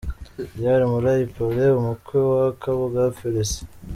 Dr. 0.61 0.79
Murayi 0.91 1.23
Paulin 1.35 1.73
umukwe 1.81 2.17
wa 2.31 2.43
Kabuga 2.61 3.01
Felecien 3.17 3.67